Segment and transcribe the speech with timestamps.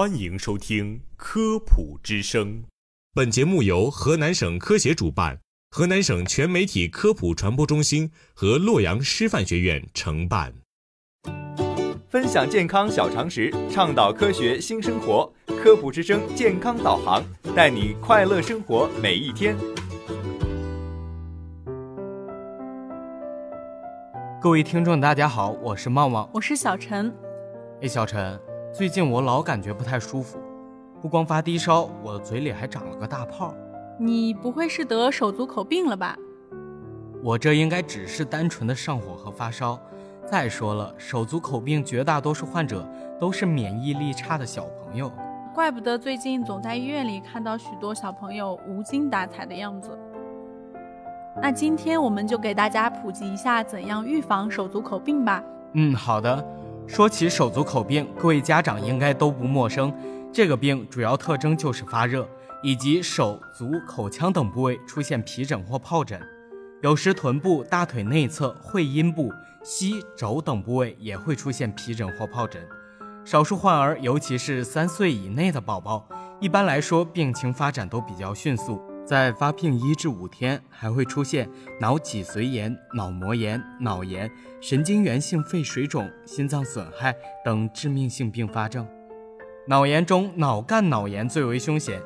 [0.00, 2.62] 欢迎收听《科普之声》。
[3.12, 5.38] 本节目由河南省科协主办，
[5.72, 10.54] 河南省全媒体科普传播中心和洛阳师范学院承办。
[12.08, 15.30] 分享健康小常识，倡导科学新生活。
[15.62, 17.22] 科普之声健康导航，
[17.54, 19.54] 带你快乐生活每一天。
[24.40, 27.14] 各位听众，大家好，我是旺旺，我是小陈。
[27.82, 28.40] 哎，小陈，
[28.72, 30.38] 最近我老感觉不太舒服，
[31.02, 33.52] 不光发低烧，我的嘴里还长了个大泡。
[33.98, 36.16] 你不会是得手足口病了吧？
[37.20, 39.78] 我这应该只是单纯的上火和发烧。
[40.24, 45.10] 再说了，手足口病绝大多数患者都是免疫力差的小朋友，
[45.52, 49.98] 怪不得最近总在医院里看到许多小朋友无精打采的样子。
[51.42, 55.42] 那今天我们就给大家普及一下怎样预防手足口病吧。
[55.72, 56.44] 嗯，好的。
[56.92, 59.94] 说起手足口病，各位家长应该都不陌生。
[60.32, 62.28] 这个病主要特征就是发热，
[62.64, 66.20] 以及手足口腔等部位出现皮疹或疱疹，
[66.82, 72.60] 有时臀部、大腿内侧、会阴部、膝、肘等部位也会出现皮疹或疱疹。
[73.24, 76.08] 少数患儿，尤其是三岁以内的宝宝，
[76.40, 78.82] 一般来说病情发展都比较迅速。
[79.10, 84.30] 在发病一至五天，还会出现脑脊髓炎、脑膜炎、脑炎、
[84.60, 87.12] 神经源性肺水肿、心脏损害
[87.44, 88.86] 等致命性并发症。
[89.66, 92.00] 脑炎中，脑干脑炎最为凶险，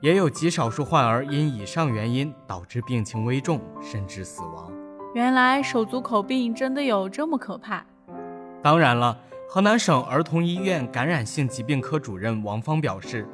[0.00, 4.72] 也有极少数患儿因以上原因导致病情危重，甚至死亡。
[5.14, 7.86] 原来手足口病真的有这么可怕？
[8.60, 9.16] 当然了，
[9.48, 13.24] 河南省儿童医院感染性疾病科主任王芳表示，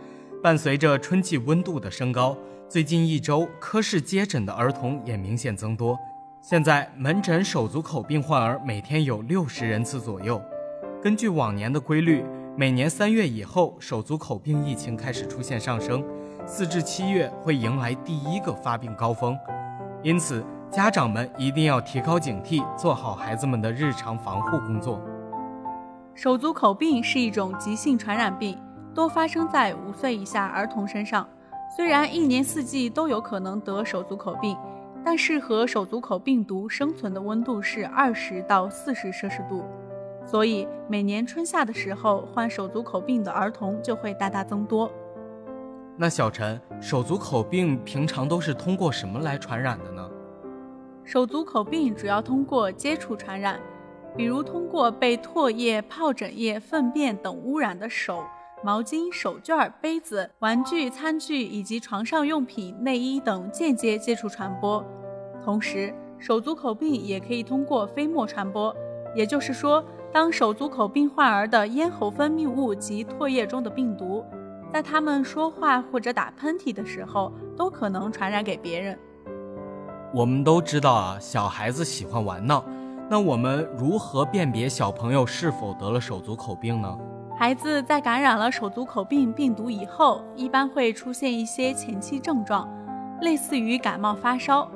[0.42, 2.34] 伴随着春季温度的升高。
[2.66, 5.98] 最近一周，科室接诊的儿童也明显增多。
[6.40, 10.40] 现在门诊手足口病患儿每天有六十人次左右。
[11.02, 12.24] 根据往年的规律，
[12.56, 16.02] 每年三月以后，手足口病疫情开始出现上升，
[16.46, 19.36] 四至七月会迎来第一个发病高峰。
[20.02, 24.98] 因此，家长们一定要提高警惕，做好孩子们的日常防护工作。
[26.14, 28.58] 手足口病是一种急性传染病，
[29.00, 31.26] 多发生在五岁以下儿童身上。
[31.74, 34.54] 虽然一年四季都有可能得手足口病，
[35.02, 39.64] 但适合手足口病毒生存的温度是二十到四十摄氏度，
[40.26, 44.92] 所以每年春夏的时候患手足口病的儿童就会大大增多。
[45.96, 50.10] 那小陈，手足口病平常都是通过什么来传染的呢？
[51.04, 53.58] 手足口病主要通过接触传染，
[54.14, 58.22] 比如通过被唾液、疱疹液、粪便等污染的手。
[58.62, 64.84] 毛巾、手绢、杯子、玩具、餐具以及床上用品、内衣等间接接触传播。
[65.42, 68.74] 同时，手足口病也可以通过飞沫传播，
[69.16, 69.82] 也就是说，
[70.12, 74.22] 当手足口病患儿的咽喉分泌物及唾液中的病毒，
[74.70, 78.98] 在他们说话或者打喷嚏的时候，都可能传染给别人。
[80.12, 82.62] 我们都知道啊，小孩子喜欢玩闹，
[83.08, 86.98] 那我们如何辨别小朋友是否得了手足口病呢？
[87.40, 92.68] 孩子在感染了手足口病病毒以后，一般会出现一些前期症状，
[93.22, 94.70] 类似于感冒发烧。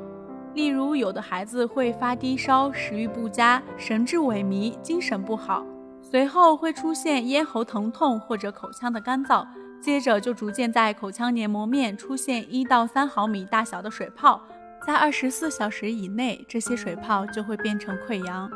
[0.54, 5.62] 例如，有的孩子会发低烧、食欲不佳、神志萎靡、精神不好，
[6.00, 9.46] 随后会出现咽喉疼痛或者口腔的干燥，
[9.78, 14.40] 接着就逐渐在口腔黏膜面出现一到三毫米大小的水泡，
[14.86, 18.50] 在二十四小时以内，这些水泡就会变成溃疡。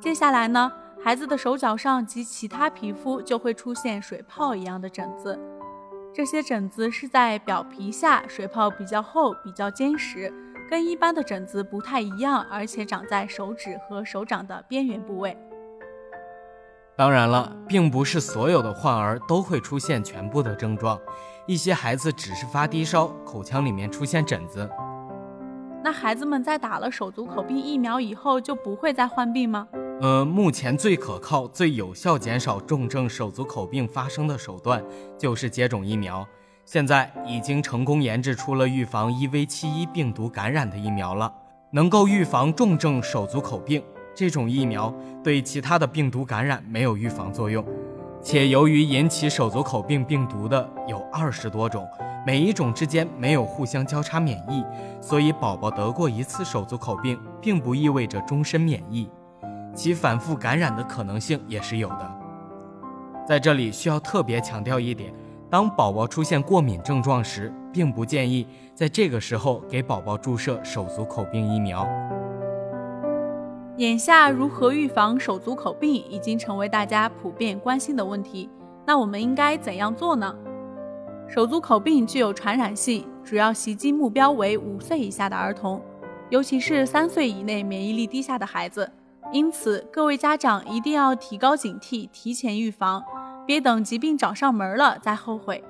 [0.00, 0.72] 接下来呢？
[1.04, 5.38] 孩子的手脚上及其他皮肤就会出现水泡一样的疹子，
[6.14, 10.32] 这些疹子是在表皮下，水泡比较厚、比较坚实，
[10.70, 15.36] 跟一般的疹子不太一样，而且长在手指和手掌的边缘部位。
[16.96, 20.98] 当然了，并不是所有的患儿都会出现全部的症状，
[21.46, 24.66] 一些孩子只是发低烧，口腔里面出现疹子。
[25.82, 29.68] 那孩子们在打了手足口病疫苗以后，就不会再患病吗？
[30.00, 34.84] 呃，目前最可靠、最有效减少重症手足口病发生的手段
[35.16, 36.26] 就是接种疫苗。
[36.64, 41.32] 现在已经成功研制出了预防 EV71 病毒感染的疫苗了，
[41.70, 43.82] 能够预防重症手足口病。
[44.14, 44.92] 这种疫苗
[45.22, 47.64] 对其他的病毒感染没有预防作用，
[48.22, 51.86] 且由于引起手足口病病毒的有二十多种，
[52.26, 54.64] 每一种之间没有互相交叉免疫，
[55.00, 59.08] 所以宝宝得过一次手足口病，并不意味着终身免疫。
[59.74, 62.10] 其反复感染的可能性也是有的。
[63.26, 65.12] 在这里需要特别强调一点：
[65.50, 71.86] 当宝宝出现过敏症状时，并不建议在这个时候给宝宝注射手足口病疫苗。
[73.78, 78.48] 眼下，如何预防手足口病已经成为大家普遍关心的问题。
[78.86, 80.32] 那我们应该怎样做呢？
[81.26, 85.82] 手足口病具有传染性，主要袭击目标为五岁以下的儿童，
[86.28, 88.88] 尤其是三岁以内免疫力低下的孩子。
[89.34, 93.02] 因此，各位家长一定要提高警惕，提前预防，
[93.44, 95.60] 别等疾病找上门了再后悔。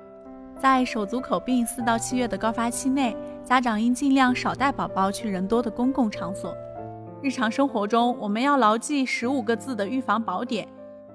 [0.59, 6.55] 在手足口病四到七月的高发期内，家长应尽量少带宝宝去人多的公共场所。
[7.23, 10.67] 日常生活中，我们要牢记十五个字的预防宝典：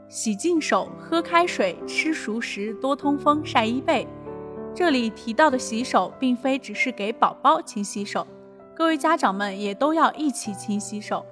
[0.09, 4.09] 洗净手、喝开水、吃熟食、多通风、晒衣被。
[4.75, 8.27] 这里提到的洗手，并非只是给宝宝勤洗手，
[8.75, 11.25] 各位家长们也都要一起勤洗手。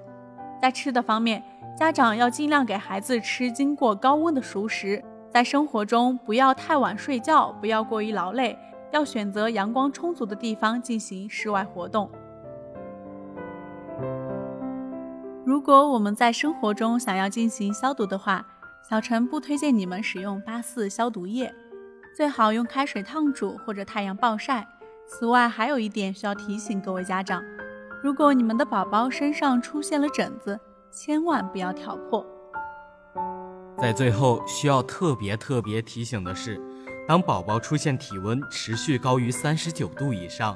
[0.61, 1.43] 在吃的方面，
[1.77, 5.03] 家长要尽量给孩子吃经过高温的熟食。
[5.31, 8.57] 在生活中，不要太晚睡觉，不要过于劳累，
[8.91, 12.09] 要选择阳光充足的地方进行室外活动。
[15.45, 18.45] 如果我们在生活中想要进行消毒的话，
[18.89, 21.53] 小陈不推荐你们使用八四消毒液，
[22.15, 24.67] 最好用开水烫煮或者太阳暴晒。
[25.07, 27.43] 此外，还有一点需要提醒各位家长：
[28.01, 30.57] 如果你们的宝宝身上出现了疹子，
[30.89, 32.25] 千万不要挑破。
[33.77, 36.61] 在最后需要特别特别提醒的是，
[37.05, 40.55] 当宝宝出现体温持续高于三十九度以上，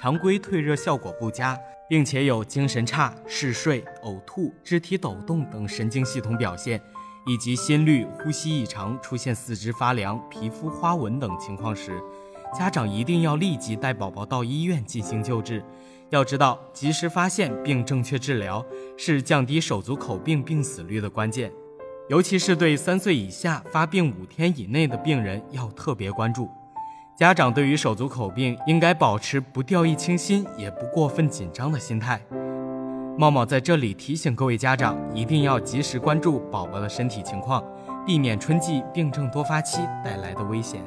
[0.00, 1.58] 常规退热效果不佳，
[1.88, 6.80] 并且有精神差、嗜睡、呕吐、肢体抖动等神经系统表现，
[7.26, 12.00] 以及心率、呼吸异常、出现四肢发凉、皮肤花纹等情况时，
[12.56, 15.60] 家长一定要立即带宝宝到医院进行救治。
[16.10, 18.64] 要知道，及时发现并正确治疗
[18.96, 21.50] 是降低手足口病病死率的关键。
[22.08, 26.48] 尤其是对三岁以下发病五天以内的病人要特别关注。
[27.16, 32.20] 家长对于手足口病应该保持不掉以轻心，也不过分紧张的心态。
[33.16, 37.64] 茂茂在这里提醒各位家长，一定要及时关注宝宝的身体情况，
[38.04, 40.82] 避免春季病症多发期带来的危险。